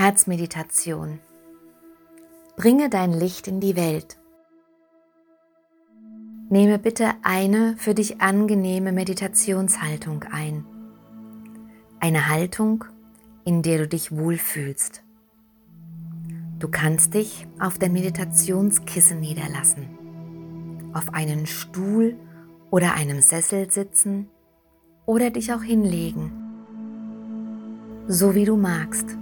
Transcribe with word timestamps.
Herzmeditation. 0.00 1.18
Bringe 2.56 2.88
dein 2.88 3.12
Licht 3.12 3.48
in 3.48 3.58
die 3.58 3.74
Welt. 3.74 4.16
Nehme 6.50 6.78
bitte 6.78 7.14
eine 7.22 7.74
für 7.78 7.94
dich 7.94 8.20
angenehme 8.20 8.92
Meditationshaltung 8.92 10.22
ein. 10.30 10.64
Eine 11.98 12.28
Haltung, 12.28 12.84
in 13.44 13.62
der 13.62 13.78
du 13.78 13.88
dich 13.88 14.16
wohlfühlst. 14.16 15.02
Du 16.60 16.68
kannst 16.68 17.14
dich 17.14 17.48
auf 17.58 17.76
dein 17.80 17.92
Meditationskissen 17.92 19.18
niederlassen, 19.18 19.88
auf 20.94 21.12
einen 21.12 21.48
Stuhl 21.48 22.14
oder 22.70 22.94
einem 22.94 23.20
Sessel 23.20 23.68
sitzen 23.68 24.28
oder 25.06 25.30
dich 25.30 25.52
auch 25.52 25.62
hinlegen, 25.64 26.30
so 28.06 28.36
wie 28.36 28.44
du 28.44 28.56
magst. 28.56 29.17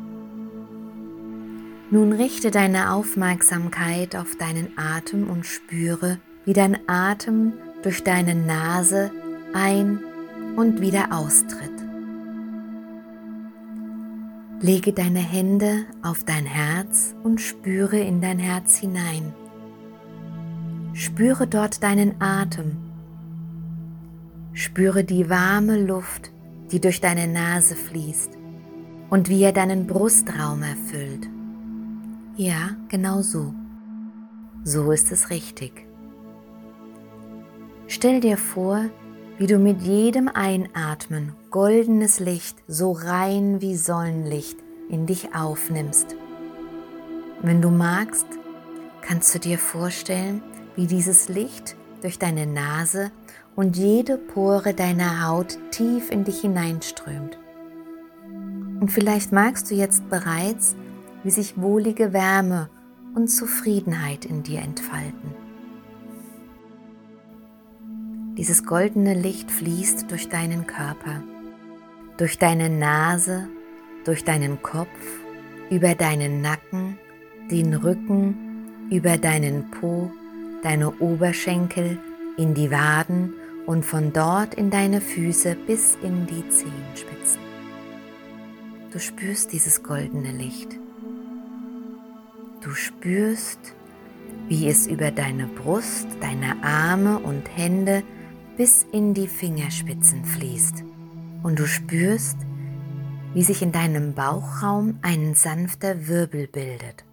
Nun 1.88 2.12
richte 2.12 2.50
deine 2.50 2.92
Aufmerksamkeit 2.92 4.16
auf 4.16 4.36
deinen 4.36 4.76
Atem 4.76 5.30
und 5.30 5.46
spüre, 5.46 6.18
wie 6.44 6.52
dein 6.52 6.78
Atem 6.88 7.52
durch 7.82 8.02
deine 8.02 8.34
Nase 8.34 9.12
ein- 9.54 10.00
und 10.56 10.80
wieder 10.80 11.12
austritt. 11.12 11.70
Lege 14.60 14.92
deine 14.92 15.20
Hände 15.20 15.84
auf 16.02 16.24
dein 16.24 16.44
Herz 16.44 17.14
und 17.22 17.40
spüre 17.40 17.98
in 17.98 18.20
dein 18.20 18.40
Herz 18.40 18.78
hinein. 18.78 19.32
Spüre 20.92 21.46
dort 21.46 21.84
deinen 21.84 22.20
Atem. 22.20 22.78
Spüre 24.54 25.04
die 25.04 25.30
warme 25.30 25.80
Luft, 25.80 26.32
die 26.72 26.80
durch 26.80 27.00
deine 27.00 27.28
Nase 27.28 27.76
fließt 27.76 28.30
und 29.08 29.28
wie 29.28 29.42
er 29.44 29.52
deinen 29.52 29.86
Brustraum 29.86 30.64
erfüllt. 30.64 31.28
Ja, 32.38 32.76
genau 32.88 33.22
so. 33.22 33.54
So 34.62 34.92
ist 34.92 35.10
es 35.10 35.30
richtig. 35.30 35.86
Stell 37.86 38.20
dir 38.20 38.36
vor, 38.36 38.90
wie 39.38 39.46
du 39.46 39.58
mit 39.58 39.80
jedem 39.80 40.28
Einatmen 40.28 41.32
goldenes 41.50 42.20
Licht 42.20 42.58
so 42.68 42.92
rein 42.92 43.62
wie 43.62 43.74
Sonnenlicht 43.74 44.58
in 44.90 45.06
dich 45.06 45.34
aufnimmst. 45.34 46.14
Wenn 47.40 47.62
du 47.62 47.70
magst, 47.70 48.26
kannst 49.00 49.34
du 49.34 49.38
dir 49.38 49.58
vorstellen, 49.58 50.42
wie 50.74 50.86
dieses 50.86 51.30
Licht 51.30 51.74
durch 52.02 52.18
deine 52.18 52.46
Nase 52.46 53.12
und 53.54 53.78
jede 53.78 54.18
Pore 54.18 54.74
deiner 54.74 55.26
Haut 55.26 55.56
tief 55.70 56.10
in 56.10 56.24
dich 56.24 56.42
hineinströmt. 56.42 57.38
Und 58.80 58.90
vielleicht 58.90 59.32
magst 59.32 59.70
du 59.70 59.74
jetzt 59.74 60.10
bereits 60.10 60.76
wie 61.26 61.30
sich 61.32 61.60
wohlige 61.60 62.12
Wärme 62.12 62.70
und 63.16 63.26
Zufriedenheit 63.26 64.24
in 64.24 64.44
dir 64.44 64.60
entfalten. 64.60 65.34
Dieses 68.38 68.64
goldene 68.64 69.12
Licht 69.14 69.50
fließt 69.50 70.08
durch 70.08 70.28
deinen 70.28 70.68
Körper, 70.68 71.24
durch 72.16 72.38
deine 72.38 72.70
Nase, 72.70 73.48
durch 74.04 74.22
deinen 74.22 74.62
Kopf, 74.62 74.86
über 75.68 75.96
deinen 75.96 76.42
Nacken, 76.42 76.96
den 77.50 77.74
Rücken, 77.74 78.86
über 78.92 79.18
deinen 79.18 79.68
Po, 79.72 80.12
deine 80.62 80.92
Oberschenkel, 81.00 81.98
in 82.36 82.54
die 82.54 82.70
Waden 82.70 83.34
und 83.66 83.84
von 83.84 84.12
dort 84.12 84.54
in 84.54 84.70
deine 84.70 85.00
Füße 85.00 85.56
bis 85.66 85.98
in 86.04 86.24
die 86.28 86.48
Zehenspitzen. 86.50 87.40
Du 88.92 89.00
spürst 89.00 89.52
dieses 89.52 89.82
goldene 89.82 90.30
Licht. 90.30 90.78
Du 92.60 92.74
spürst, 92.74 93.74
wie 94.48 94.68
es 94.68 94.86
über 94.86 95.10
deine 95.10 95.46
Brust, 95.46 96.08
deine 96.20 96.62
Arme 96.62 97.18
und 97.18 97.44
Hände 97.56 98.02
bis 98.56 98.86
in 98.92 99.14
die 99.14 99.28
Fingerspitzen 99.28 100.24
fließt. 100.24 100.82
Und 101.42 101.58
du 101.58 101.66
spürst, 101.66 102.38
wie 103.34 103.42
sich 103.42 103.62
in 103.62 103.72
deinem 103.72 104.14
Bauchraum 104.14 104.98
ein 105.02 105.34
sanfter 105.34 106.08
Wirbel 106.08 106.46
bildet. 106.46 107.04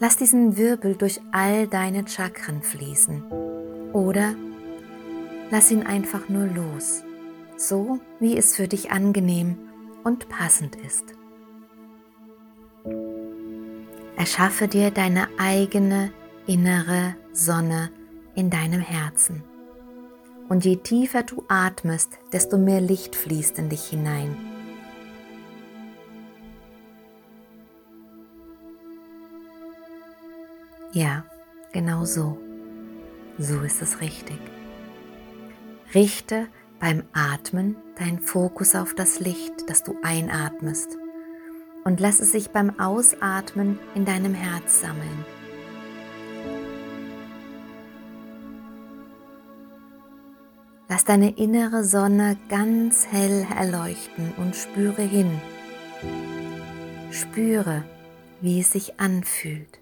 Lass 0.00 0.16
diesen 0.16 0.56
Wirbel 0.56 0.96
durch 0.96 1.20
all 1.32 1.66
deine 1.66 2.06
Chakren 2.06 2.62
fließen. 2.62 3.22
Oder 3.92 4.34
lass 5.50 5.70
ihn 5.70 5.84
einfach 5.84 6.28
nur 6.28 6.46
los, 6.46 7.02
so 7.56 8.00
wie 8.20 8.36
es 8.36 8.54
für 8.54 8.68
dich 8.68 8.90
angenehm 8.90 9.56
und 10.04 10.28
passend 10.28 10.76
ist. 10.76 11.17
Erschaffe 14.18 14.66
dir 14.66 14.90
deine 14.90 15.28
eigene 15.38 16.10
innere 16.48 17.14
Sonne 17.32 17.92
in 18.34 18.50
deinem 18.50 18.80
Herzen. 18.80 19.44
Und 20.48 20.64
je 20.64 20.74
tiefer 20.74 21.22
du 21.22 21.44
atmest, 21.46 22.18
desto 22.32 22.58
mehr 22.58 22.80
Licht 22.80 23.14
fließt 23.14 23.60
in 23.60 23.68
dich 23.68 23.84
hinein. 23.84 24.36
Ja, 30.92 31.24
genau 31.72 32.04
so. 32.04 32.38
So 33.38 33.60
ist 33.60 33.82
es 33.82 34.00
richtig. 34.00 34.40
Richte 35.94 36.48
beim 36.80 37.04
Atmen 37.12 37.76
deinen 37.96 38.18
Fokus 38.18 38.74
auf 38.74 38.94
das 38.94 39.20
Licht, 39.20 39.68
das 39.68 39.84
du 39.84 39.94
einatmest 40.02 40.98
und 41.88 42.00
lass 42.00 42.20
es 42.20 42.32
sich 42.32 42.50
beim 42.50 42.78
Ausatmen 42.78 43.78
in 43.94 44.04
deinem 44.04 44.34
Herz 44.34 44.82
sammeln. 44.82 45.24
Lass 50.86 51.06
deine 51.06 51.30
innere 51.38 51.84
Sonne 51.84 52.36
ganz 52.50 53.06
hell 53.06 53.46
erleuchten 53.58 54.34
und 54.36 54.54
spüre 54.54 55.00
hin. 55.00 55.40
Spüre, 57.10 57.84
wie 58.42 58.60
es 58.60 58.72
sich 58.72 59.00
anfühlt. 59.00 59.80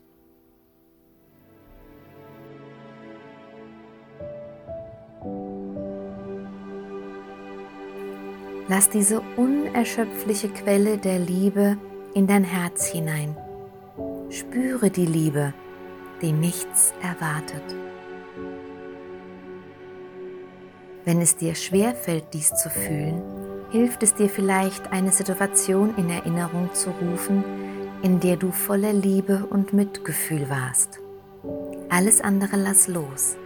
Lass 8.69 8.91
diese 8.91 9.23
unerschöpfliche 9.37 10.51
Quelle 10.51 10.99
der 10.99 11.19
Liebe 11.19 11.77
in 12.17 12.27
dein 12.27 12.45
Herz 12.45 12.87
hinein. 12.87 13.37
Spüre 14.31 14.91
die 14.91 15.05
Liebe, 15.05 15.53
die 16.23 16.33
nichts 16.33 16.95
erwartet. 17.03 17.63
Wenn 21.05 21.21
es 21.21 21.37
dir 21.37 21.55
schwerfällt, 21.55 22.25
dies 22.33 22.55
zu 22.55 22.71
fühlen, 22.71 23.21
hilft 23.71 24.03
es 24.03 24.15
dir 24.15 24.31
vielleicht, 24.31 24.93
eine 24.93 25.13
Situation 25.13 25.95
in 25.99 26.09
Erinnerung 26.09 26.73
zu 26.73 26.89
rufen, 26.89 27.45
in 28.03 28.19
der 28.19 28.37
du 28.37 28.51
voller 28.51 28.95
Liebe 28.95 29.45
und 29.51 29.75
Mitgefühl 29.75 30.49
warst. 30.49 31.01
Alles 31.91 32.23
andere 32.23 32.57
lass 32.57 32.89
los. 32.89 33.37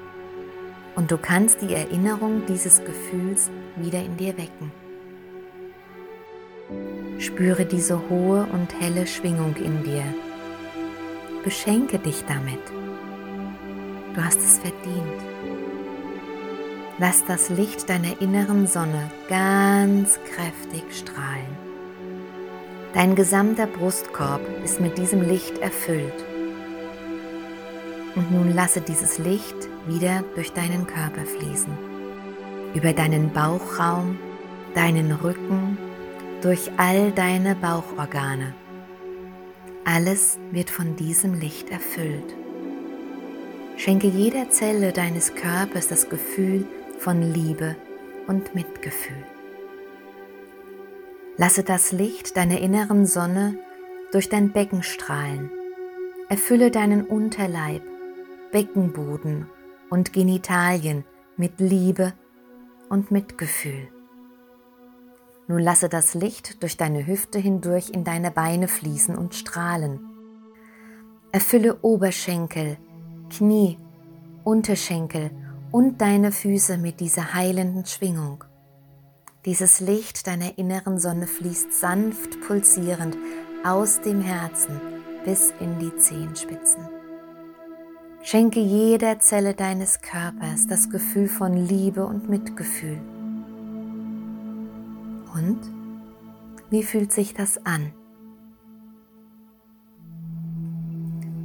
Und 0.94 1.10
du 1.10 1.18
kannst 1.18 1.60
die 1.60 1.74
Erinnerung 1.74 2.46
dieses 2.46 2.84
Gefühls 2.84 3.50
wieder 3.74 3.98
in 3.98 4.16
dir 4.16 4.38
wecken. 4.38 4.70
Spüre 7.20 7.66
diese 7.66 8.08
hohe 8.08 8.46
und 8.50 8.80
helle 8.80 9.06
Schwingung 9.06 9.54
in 9.56 9.82
dir. 9.82 10.04
Beschenke 11.44 11.98
dich 11.98 12.24
damit. 12.26 12.60
Du 14.14 14.24
hast 14.24 14.38
es 14.38 14.58
verdient. 14.58 15.20
Lass 16.98 17.22
das 17.26 17.50
Licht 17.50 17.90
deiner 17.90 18.22
inneren 18.22 18.66
Sonne 18.66 19.10
ganz 19.28 20.18
kräftig 20.34 20.82
strahlen. 20.96 21.58
Dein 22.94 23.14
gesamter 23.14 23.66
Brustkorb 23.66 24.40
ist 24.64 24.80
mit 24.80 24.96
diesem 24.96 25.20
Licht 25.20 25.58
erfüllt. 25.58 26.24
Und 28.14 28.32
nun 28.32 28.54
lasse 28.54 28.80
dieses 28.80 29.18
Licht 29.18 29.68
wieder 29.86 30.24
durch 30.36 30.54
deinen 30.54 30.86
Körper 30.86 31.26
fließen. 31.26 31.76
Über 32.72 32.94
deinen 32.94 33.30
Bauchraum, 33.30 34.18
deinen 34.74 35.12
Rücken, 35.12 35.76
durch 36.42 36.70
all 36.76 37.12
deine 37.12 37.54
Bauchorgane. 37.54 38.54
Alles 39.84 40.38
wird 40.50 40.70
von 40.70 40.96
diesem 40.96 41.34
Licht 41.34 41.70
erfüllt. 41.70 42.34
Schenke 43.76 44.08
jeder 44.08 44.50
Zelle 44.50 44.92
deines 44.92 45.34
Körpers 45.34 45.88
das 45.88 46.08
Gefühl 46.08 46.66
von 46.98 47.22
Liebe 47.22 47.76
und 48.26 48.54
Mitgefühl. 48.54 49.24
Lasse 51.36 51.62
das 51.62 51.92
Licht 51.92 52.36
deiner 52.36 52.60
inneren 52.60 53.06
Sonne 53.06 53.58
durch 54.12 54.28
dein 54.28 54.52
Becken 54.52 54.82
strahlen. 54.82 55.50
Erfülle 56.28 56.70
deinen 56.70 57.04
Unterleib, 57.04 57.82
Beckenboden 58.52 59.46
und 59.88 60.12
Genitalien 60.12 61.04
mit 61.36 61.58
Liebe 61.58 62.12
und 62.90 63.10
Mitgefühl. 63.10 63.88
Nun 65.50 65.62
lasse 65.62 65.88
das 65.88 66.14
Licht 66.14 66.62
durch 66.62 66.76
deine 66.76 67.08
Hüfte 67.08 67.40
hindurch 67.40 67.90
in 67.90 68.04
deine 68.04 68.30
Beine 68.30 68.68
fließen 68.68 69.16
und 69.16 69.34
strahlen. 69.34 69.98
Erfülle 71.32 71.80
Oberschenkel, 71.82 72.76
Knie, 73.30 73.76
Unterschenkel 74.44 75.32
und 75.72 76.00
deine 76.00 76.30
Füße 76.30 76.78
mit 76.78 77.00
dieser 77.00 77.34
heilenden 77.34 77.84
Schwingung. 77.84 78.44
Dieses 79.44 79.80
Licht 79.80 80.28
deiner 80.28 80.56
inneren 80.56 81.00
Sonne 81.00 81.26
fließt 81.26 81.72
sanft 81.72 82.40
pulsierend 82.42 83.16
aus 83.64 84.00
dem 84.02 84.20
Herzen 84.20 84.80
bis 85.24 85.52
in 85.58 85.80
die 85.80 85.96
Zehenspitzen. 85.96 86.88
Schenke 88.22 88.60
jeder 88.60 89.18
Zelle 89.18 89.54
deines 89.54 90.00
Körpers 90.00 90.68
das 90.68 90.90
Gefühl 90.90 91.26
von 91.26 91.56
Liebe 91.56 92.06
und 92.06 92.28
Mitgefühl. 92.28 93.00
Und 95.34 95.60
wie 96.70 96.82
fühlt 96.82 97.12
sich 97.12 97.34
das 97.34 97.64
an? 97.64 97.92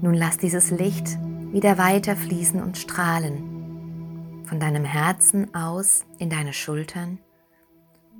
Nun 0.01 0.13
lass 0.13 0.37
dieses 0.37 0.71
Licht 0.71 1.17
wieder 1.51 1.77
weiter 1.77 2.15
fließen 2.15 2.61
und 2.61 2.77
strahlen. 2.77 4.43
Von 4.45 4.59
deinem 4.59 4.85
Herzen 4.85 5.55
aus 5.55 6.05
in 6.19 6.29
deine 6.29 6.53
Schultern, 6.53 7.17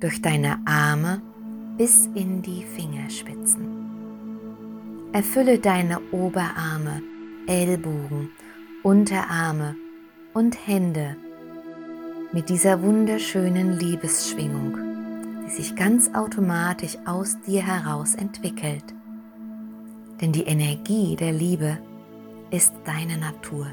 durch 0.00 0.20
deine 0.20 0.58
Arme 0.64 1.22
bis 1.76 2.06
in 2.14 2.42
die 2.42 2.64
Fingerspitzen. 2.64 3.86
Erfülle 5.12 5.58
deine 5.58 6.00
Oberarme, 6.10 7.02
Ellbogen, 7.46 8.30
Unterarme 8.82 9.76
und 10.34 10.66
Hände 10.66 11.16
mit 12.32 12.48
dieser 12.48 12.82
wunderschönen 12.82 13.78
Liebesschwingung, 13.78 14.85
die 15.46 15.50
sich 15.50 15.76
ganz 15.76 16.10
automatisch 16.14 16.98
aus 17.06 17.40
dir 17.46 17.62
heraus 17.62 18.14
entwickelt 18.14 18.96
denn 20.20 20.32
die 20.32 20.44
Energie 20.44 21.16
der 21.16 21.32
Liebe 21.32 21.78
ist 22.50 22.74
deine 22.84 23.18
Natur. 23.18 23.66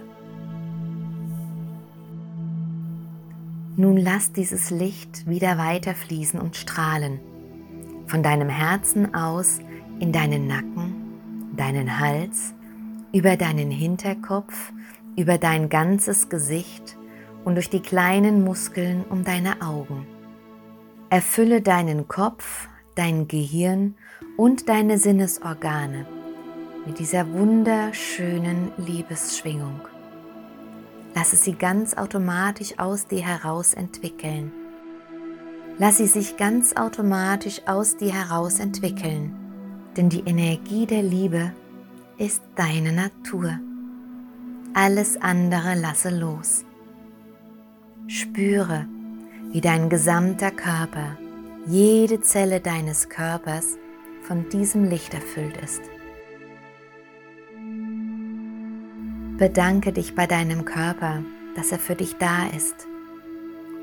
Nun 3.76 3.98
lass 3.98 4.32
dieses 4.32 4.70
Licht 4.70 5.28
wieder 5.28 5.58
weiterfließen 5.58 6.40
und 6.40 6.56
strahlen, 6.56 7.20
von 8.08 8.22
deinem 8.22 8.50
Herzen 8.50 9.16
aus 9.16 9.60
in 10.00 10.12
deinen 10.12 10.48
Nacken, 10.48 11.54
deinen 11.56 12.00
Hals, 12.00 12.54
über 13.14 13.36
deinen 13.36 13.72
Hinterkopf, 13.72 14.74
über 15.16 15.38
dein 15.38 15.70
ganzes 15.70 16.30
Gesicht 16.30 16.98
und 17.46 17.56
durch 17.56 17.70
die 17.70 17.80
kleinen 17.80 18.44
Muskeln 18.44 19.04
um 19.10 19.24
deine 19.24 19.62
Augen. 19.62 20.06
Erfülle 21.14 21.62
deinen 21.62 22.08
Kopf, 22.08 22.68
dein 22.96 23.28
Gehirn 23.28 23.94
und 24.36 24.68
deine 24.68 24.98
Sinnesorgane 24.98 26.08
mit 26.88 26.98
dieser 26.98 27.32
wunderschönen 27.32 28.72
Liebesschwingung. 28.78 29.80
Lasse 31.14 31.36
sie 31.36 31.54
ganz 31.54 31.94
automatisch 31.96 32.80
aus 32.80 33.06
dir 33.06 33.22
heraus 33.22 33.76
entwickeln. 33.76 34.52
Lass 35.78 35.98
sie 35.98 36.08
sich 36.08 36.36
ganz 36.36 36.76
automatisch 36.76 37.62
aus 37.68 37.96
dir 37.96 38.12
heraus 38.12 38.60
entwickeln, 38.60 39.36
denn 39.96 40.10
die 40.10 40.22
Energie 40.22 40.88
der 40.88 41.04
Liebe 41.04 41.54
ist 42.18 42.42
deine 42.56 42.92
Natur. 42.92 43.60
Alles 44.74 45.22
andere 45.22 45.76
lasse 45.76 46.10
los. 46.10 46.66
Spüre, 48.08 48.88
wie 49.54 49.62
dein 49.62 49.88
gesamter 49.88 50.50
Körper, 50.50 51.16
jede 51.68 52.22
Zelle 52.22 52.60
deines 52.60 53.08
Körpers 53.08 53.78
von 54.24 54.50
diesem 54.50 54.84
Licht 54.84 55.14
erfüllt 55.14 55.56
ist. 55.58 55.84
Bedanke 59.38 59.94
dich 59.94 60.16
bei 60.16 60.26
deinem 60.26 60.66
Körper, 60.66 61.22
dass 61.56 61.72
er 61.72 61.78
für 61.78 61.94
dich 61.94 62.18
da 62.18 62.48
ist. 62.48 62.88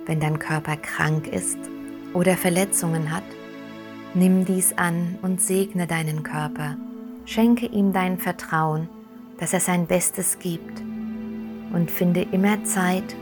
Wenn 0.06 0.18
dein 0.18 0.40
Körper 0.40 0.76
krank 0.76 1.28
ist 1.28 1.58
oder 2.14 2.36
Verletzungen 2.36 3.12
hat, 3.12 3.22
nimm 4.12 4.44
dies 4.44 4.76
an 4.76 5.18
und 5.22 5.40
segne 5.40 5.86
deinen 5.86 6.24
Körper. 6.24 6.76
Schenke 7.26 7.66
ihm 7.66 7.92
dein 7.92 8.18
Vertrauen, 8.18 8.88
dass 9.38 9.52
er 9.52 9.60
sein 9.60 9.86
Bestes 9.86 10.40
gibt 10.40 10.82
und 11.72 11.92
finde 11.92 12.22
immer 12.32 12.64
Zeit, 12.64 13.14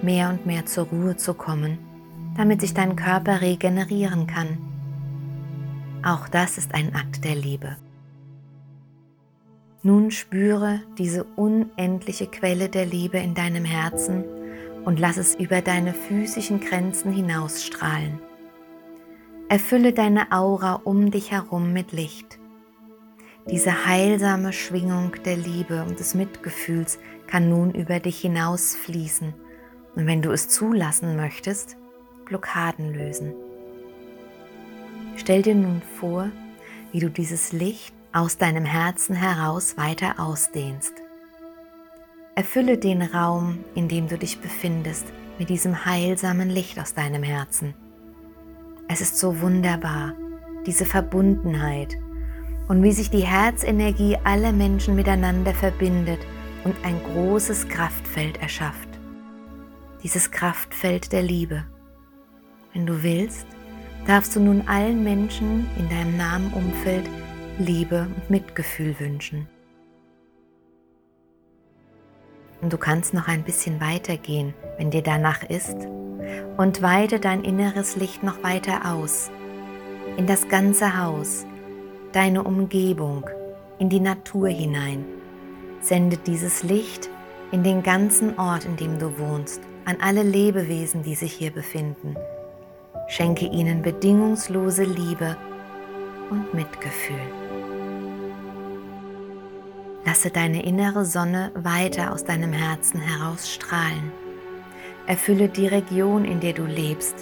mehr 0.00 0.30
und 0.30 0.46
mehr 0.46 0.64
zur 0.64 0.86
Ruhe 0.86 1.18
zu 1.18 1.34
kommen, 1.34 1.89
damit 2.36 2.60
sich 2.60 2.74
dein 2.74 2.96
Körper 2.96 3.40
regenerieren 3.40 4.26
kann. 4.26 4.58
Auch 6.02 6.28
das 6.28 6.58
ist 6.58 6.74
ein 6.74 6.94
Akt 6.94 7.24
der 7.24 7.34
Liebe. 7.34 7.76
Nun 9.82 10.10
spüre 10.10 10.80
diese 10.98 11.24
unendliche 11.24 12.26
Quelle 12.26 12.68
der 12.68 12.86
Liebe 12.86 13.18
in 13.18 13.34
deinem 13.34 13.64
Herzen 13.64 14.24
und 14.84 14.98
lass 14.98 15.16
es 15.16 15.34
über 15.34 15.62
deine 15.62 15.94
physischen 15.94 16.60
Grenzen 16.60 17.12
hinausstrahlen. 17.12 18.18
Erfülle 19.48 19.92
deine 19.92 20.32
Aura 20.32 20.74
um 20.84 21.10
dich 21.10 21.32
herum 21.32 21.72
mit 21.72 21.92
Licht. 21.92 22.38
Diese 23.50 23.86
heilsame 23.86 24.52
Schwingung 24.52 25.12
der 25.24 25.36
Liebe 25.36 25.82
und 25.82 25.98
des 25.98 26.14
Mitgefühls 26.14 26.98
kann 27.26 27.48
nun 27.48 27.72
über 27.72 28.00
dich 28.00 28.20
hinausfließen 28.20 29.34
und 29.96 30.06
wenn 30.06 30.22
du 30.22 30.30
es 30.30 30.48
zulassen 30.48 31.16
möchtest, 31.16 31.76
Blockaden 32.30 32.94
lösen. 32.94 33.34
Stell 35.16 35.42
dir 35.42 35.56
nun 35.56 35.82
vor, 35.98 36.30
wie 36.92 37.00
du 37.00 37.10
dieses 37.10 37.52
Licht 37.52 37.92
aus 38.12 38.38
deinem 38.38 38.64
Herzen 38.64 39.14
heraus 39.14 39.76
weiter 39.76 40.18
ausdehnst. 40.18 40.94
Erfülle 42.36 42.78
den 42.78 43.02
Raum, 43.02 43.64
in 43.74 43.88
dem 43.88 44.08
du 44.08 44.16
dich 44.16 44.40
befindest, 44.40 45.06
mit 45.38 45.48
diesem 45.48 45.84
heilsamen 45.84 46.48
Licht 46.48 46.78
aus 46.78 46.94
deinem 46.94 47.24
Herzen. 47.24 47.74
Es 48.88 49.00
ist 49.00 49.18
so 49.18 49.40
wunderbar, 49.40 50.14
diese 50.66 50.86
Verbundenheit 50.86 51.96
und 52.68 52.82
wie 52.84 52.92
sich 52.92 53.10
die 53.10 53.26
Herzenergie 53.26 54.16
aller 54.22 54.52
Menschen 54.52 54.94
miteinander 54.94 55.52
verbindet 55.52 56.20
und 56.62 56.76
ein 56.84 57.02
großes 57.12 57.68
Kraftfeld 57.68 58.40
erschafft. 58.40 58.88
Dieses 60.04 60.30
Kraftfeld 60.30 61.12
der 61.12 61.22
Liebe. 61.22 61.64
Wenn 62.72 62.86
du 62.86 63.02
willst, 63.02 63.46
darfst 64.06 64.36
du 64.36 64.40
nun 64.40 64.62
allen 64.68 65.02
Menschen 65.02 65.68
in 65.78 65.88
deinem 65.88 66.16
nahen 66.16 66.52
Umfeld 66.52 67.08
Liebe 67.58 68.06
und 68.14 68.30
Mitgefühl 68.30 68.98
wünschen. 68.98 69.48
Und 72.60 72.72
du 72.72 72.78
kannst 72.78 73.12
noch 73.14 73.26
ein 73.26 73.42
bisschen 73.42 73.80
weitergehen, 73.80 74.54
wenn 74.78 74.90
dir 74.90 75.02
danach 75.02 75.42
ist, 75.42 75.76
und 76.56 76.82
weite 76.82 77.18
dein 77.18 77.42
inneres 77.42 77.96
Licht 77.96 78.22
noch 78.22 78.42
weiter 78.42 78.92
aus, 78.92 79.30
in 80.16 80.26
das 80.26 80.48
ganze 80.48 80.98
Haus, 80.98 81.46
deine 82.12 82.44
Umgebung, 82.44 83.28
in 83.78 83.88
die 83.88 84.00
Natur 84.00 84.48
hinein. 84.48 85.04
Sende 85.80 86.18
dieses 86.18 86.62
Licht 86.62 87.08
in 87.50 87.62
den 87.62 87.82
ganzen 87.82 88.38
Ort, 88.38 88.64
in 88.64 88.76
dem 88.76 88.98
du 88.98 89.18
wohnst, 89.18 89.60
an 89.86 89.96
alle 90.00 90.22
Lebewesen, 90.22 91.02
die 91.02 91.14
sich 91.14 91.32
hier 91.32 91.50
befinden. 91.50 92.14
Schenke 93.10 93.46
ihnen 93.46 93.82
bedingungslose 93.82 94.84
Liebe 94.84 95.36
und 96.30 96.54
Mitgefühl. 96.54 97.18
Lasse 100.04 100.30
deine 100.30 100.62
innere 100.62 101.04
Sonne 101.04 101.50
weiter 101.56 102.12
aus 102.12 102.22
deinem 102.22 102.52
Herzen 102.52 103.00
herausstrahlen. 103.00 104.12
Erfülle 105.08 105.48
die 105.48 105.66
Region, 105.66 106.24
in 106.24 106.38
der 106.38 106.52
du 106.52 106.64
lebst. 106.64 107.16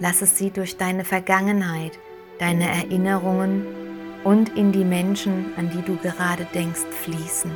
Lass 0.00 0.20
es 0.20 0.36
sie 0.36 0.50
durch 0.50 0.76
deine 0.76 1.04
Vergangenheit, 1.04 1.96
deine 2.40 2.68
Erinnerungen 2.68 3.66
und 4.24 4.56
in 4.56 4.72
die 4.72 4.84
Menschen, 4.84 5.52
an 5.56 5.70
die 5.70 5.82
du 5.82 5.94
gerade 5.98 6.44
denkst, 6.52 6.86
fließen. 7.04 7.52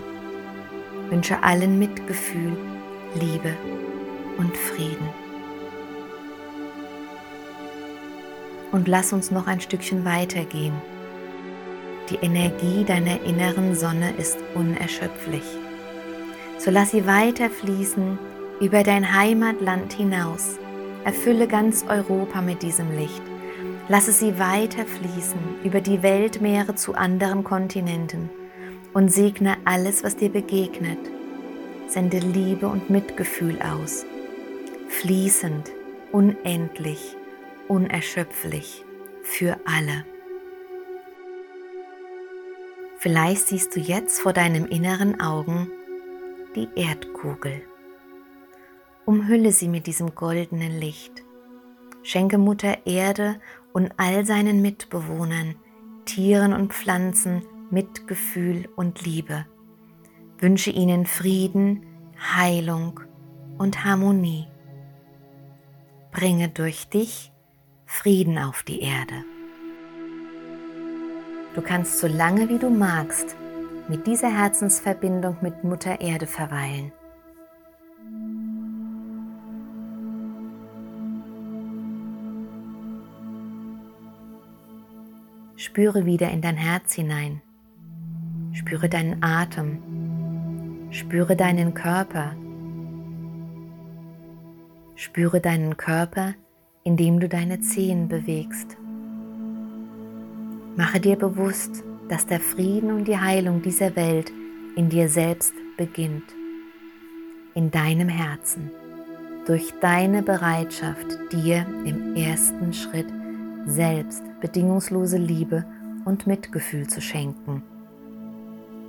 Wünsche 1.11 1.42
allen 1.42 1.76
Mitgefühl, 1.80 2.56
Liebe 3.16 3.56
und 4.38 4.56
Frieden. 4.56 5.31
Und 8.72 8.88
lass 8.88 9.12
uns 9.12 9.30
noch 9.30 9.46
ein 9.46 9.60
Stückchen 9.60 10.04
weitergehen 10.04 10.74
die 12.12 12.16
Energie 12.16 12.84
deiner 12.84 13.22
inneren 13.22 13.74
Sonne 13.74 14.12
ist 14.18 14.36
unerschöpflich. 14.54 15.44
So 16.58 16.70
lass 16.70 16.90
sie 16.90 17.06
weiter 17.06 17.48
fließen 17.48 18.18
über 18.60 18.82
dein 18.82 19.16
Heimatland 19.16 19.94
hinaus. 19.94 20.58
Erfülle 21.04 21.48
ganz 21.48 21.84
Europa 21.88 22.42
mit 22.42 22.62
diesem 22.62 22.94
Licht. 22.96 23.22
Lasse 23.88 24.12
sie 24.12 24.38
weiter 24.38 24.84
fließen 24.84 25.64
über 25.64 25.80
die 25.80 26.02
Weltmeere 26.02 26.74
zu 26.74 26.94
anderen 26.94 27.44
Kontinenten 27.44 28.28
und 28.92 29.10
segne 29.10 29.56
alles, 29.64 30.04
was 30.04 30.16
dir 30.16 30.30
begegnet. 30.30 30.98
Sende 31.88 32.18
Liebe 32.18 32.68
und 32.68 32.90
Mitgefühl 32.90 33.58
aus. 33.62 34.04
Fließend, 34.88 35.70
unendlich, 36.12 37.16
unerschöpflich 37.69 38.85
für 39.23 39.59
alle. 39.64 40.04
Vielleicht 42.99 43.49
siehst 43.49 43.75
du 43.75 43.81
jetzt 43.81 44.21
vor 44.21 44.33
deinem 44.33 44.66
inneren 44.66 45.21
Augen 45.21 45.71
die 46.54 46.69
Erdkugel. 46.76 47.62
Umhülle 49.04 49.52
sie 49.52 49.69
mit 49.69 49.87
diesem 49.87 50.14
goldenen 50.14 50.78
Licht. 50.78 51.25
Schenke 52.02 52.38
Mutter 52.38 52.87
Erde 52.87 53.40
und 53.73 53.92
all 53.97 54.25
seinen 54.25 54.62
Mitbewohnern, 54.62 55.57
Tieren 56.04 56.52
und 56.52 56.73
Pflanzen 56.73 57.42
Mitgefühl 57.73 58.69
und 58.76 59.04
Liebe. 59.07 59.47
Wünsche 60.38 60.71
ihnen 60.71 61.07
Frieden, 61.07 61.87
Heilung 62.37 63.00
und 63.57 63.83
Harmonie. 63.85 64.47
Bringe 66.11 66.50
durch 66.50 66.90
dich 66.90 67.31
Frieden 67.94 68.38
auf 68.38 68.62
die 68.62 68.80
Erde. 68.80 69.22
Du 71.54 71.61
kannst 71.61 71.99
so 71.99 72.06
lange 72.06 72.49
wie 72.49 72.58
du 72.58 72.70
magst 72.70 73.37
mit 73.87 74.06
dieser 74.06 74.34
Herzensverbindung 74.34 75.37
mit 75.42 75.62
Mutter 75.62 76.00
Erde 76.00 76.26
verweilen. 76.26 76.90
Spüre 85.56 86.06
wieder 86.06 86.30
in 86.30 86.40
dein 86.40 86.56
Herz 86.56 86.94
hinein. 86.94 87.42
Spüre 88.52 88.88
deinen 88.88 89.22
Atem. 89.22 90.88
Spüre 90.90 91.37
deinen 91.37 91.75
Körper. 91.75 92.34
Spüre 94.96 95.40
deinen 95.40 95.76
Körper, 95.76 96.34
indem 96.84 97.20
du 97.20 97.28
deine 97.28 97.60
Zehen 97.60 98.08
bewegst. 98.08 98.76
Mache 100.76 101.00
dir 101.00 101.16
bewusst, 101.16 101.84
dass 102.08 102.26
der 102.26 102.40
Frieden 102.40 102.90
und 102.90 103.06
die 103.06 103.18
Heilung 103.18 103.62
dieser 103.62 103.94
Welt 103.94 104.32
in 104.74 104.88
dir 104.88 105.08
selbst 105.08 105.54
beginnt, 105.76 106.24
in 107.54 107.70
deinem 107.70 108.08
Herzen, 108.08 108.70
durch 109.46 109.72
deine 109.80 110.22
Bereitschaft, 110.22 111.06
dir 111.32 111.66
im 111.84 112.16
ersten 112.16 112.72
Schritt 112.72 113.08
selbst 113.66 114.22
bedingungslose 114.40 115.18
Liebe 115.18 115.64
und 116.04 116.26
Mitgefühl 116.26 116.86
zu 116.88 117.00
schenken. 117.00 117.62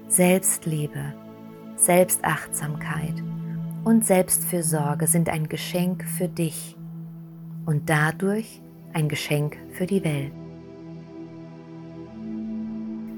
Selbstliebe, 0.08 1.14
Selbstachtsamkeit 1.76 3.24
und 3.84 4.06
Selbstfürsorge 4.06 5.08
sind 5.08 5.30
ein 5.30 5.50
Geschenk 5.50 6.06
für 6.06 6.28
dich 6.28 6.76
und 7.66 7.90
dadurch 7.90 8.62
ein 8.94 9.10
Geschenk 9.10 9.58
für 9.72 9.86
die 9.86 10.04
Welt. 10.04 10.32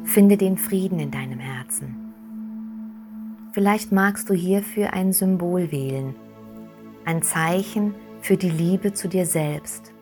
Finde 0.06 0.38
den 0.38 0.58
Frieden 0.58 1.00
in 1.00 1.12
deinem 1.12 1.40
Herzen. 1.40 1.96
Vielleicht 3.54 3.92
magst 3.92 4.30
du 4.30 4.34
hierfür 4.34 4.94
ein 4.94 5.14
Symbol 5.14 5.72
wählen, 5.72 6.16
ein 7.06 7.22
Zeichen 7.22 7.96
für 8.22 8.38
die 8.38 8.50
Liebe 8.50 8.94
zu 8.94 9.08
dir 9.08 9.26
selbst 9.26 9.96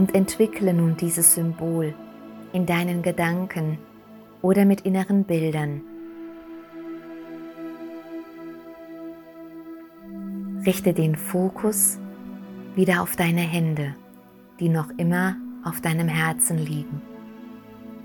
und 0.00 0.14
entwickle 0.14 0.72
nun 0.72 0.96
dieses 0.96 1.34
Symbol 1.34 1.94
in 2.54 2.64
deinen 2.64 3.02
Gedanken 3.02 3.76
oder 4.40 4.64
mit 4.64 4.80
inneren 4.80 5.24
Bildern. 5.24 5.82
Richte 10.66 10.92
den 10.92 11.16
Fokus 11.16 11.98
wieder 12.74 13.02
auf 13.02 13.16
deine 13.16 13.40
Hände, 13.40 13.94
die 14.58 14.68
noch 14.68 14.90
immer 14.98 15.36
auf 15.64 15.80
deinem 15.80 16.08
Herzen 16.08 16.58
liegen 16.58 17.00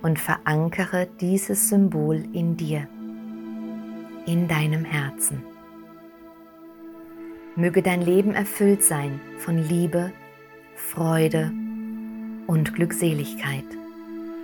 und 0.01 0.19
verankere 0.19 1.07
dieses 1.19 1.69
Symbol 1.69 2.23
in 2.31 2.55
dir, 2.55 2.87
in 4.25 4.47
deinem 4.47 4.85
Herzen. 4.85 5.43
Möge 7.57 7.81
dein 7.81 8.01
Leben 8.01 8.33
erfüllt 8.33 8.83
sein 8.83 9.19
von 9.37 9.57
Liebe, 9.57 10.11
Freude 10.75 11.51
und 12.47 12.73
Glückseligkeit. 12.73 13.65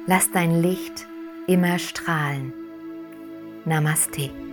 Lass 0.07 0.31
dein 0.31 0.61
Licht 0.61 1.07
immer 1.47 1.77
strahlen. 1.77 2.53
Namaste. 3.65 4.50